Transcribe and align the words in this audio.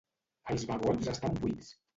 Els 0.53 0.65
vagons 0.71 1.13
estan 1.15 1.39
buits? 1.45 1.73